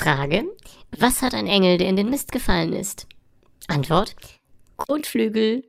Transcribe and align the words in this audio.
Frage. 0.00 0.46
Was 0.98 1.20
hat 1.20 1.34
ein 1.34 1.46
Engel, 1.46 1.76
der 1.76 1.88
in 1.88 1.96
den 1.96 2.08
Mist 2.08 2.32
gefallen 2.32 2.72
ist? 2.72 3.06
Antwort. 3.68 4.16
Kotflügel. 4.78 5.62